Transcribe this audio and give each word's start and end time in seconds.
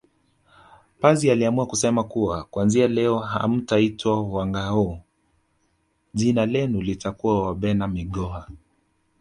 Pazi 0.99 1.31
aliamua 1.31 1.65
kusema 1.65 2.03
kuwa 2.03 2.43
kuanzia 2.43 2.87
leo 2.87 3.19
hamtaitwa 3.19 4.21
Wangâhoo 4.23 4.97
jina 6.13 6.45
lenu 6.45 6.81
litakuwa 6.81 7.47
Wabena 7.47 7.87
migoha 7.87 8.49